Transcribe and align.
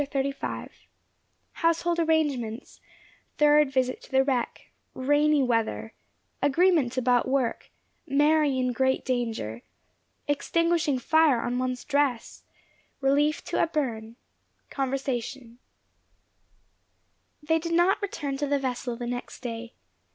CHAPTER 0.01 0.23
XXXV 0.23 0.69
HOUSEHOLD 1.57 1.99
ARRANGEMENTS 1.99 2.79
THIRD 3.37 3.69
VISIT 3.71 4.01
TO 4.01 4.09
THE 4.11 4.23
WRECK 4.23 4.71
RAINY 4.95 5.43
WEATHER 5.43 5.93
AGREEMENT 6.41 6.97
ABOUT 6.97 7.27
WORK 7.27 7.69
MARY 8.07 8.57
IN 8.57 8.71
GREAT 8.71 9.05
DANGER 9.05 9.61
EXTINGUISHING 10.27 10.97
FIRE 10.97 11.41
ON 11.43 11.59
ONE'S 11.59 11.85
DRESS 11.85 12.41
RELIEF 12.99 13.43
TO 13.43 13.61
A 13.61 13.67
BURN 13.67 14.15
CONVERSATION 14.71 15.59
They 17.43 17.59
did 17.59 17.73
not 17.73 18.01
return 18.01 18.37
to 18.37 18.47
the 18.47 18.57
vessel 18.57 18.95
the 18.95 19.05
next 19.05 19.41
day. 19.41 19.73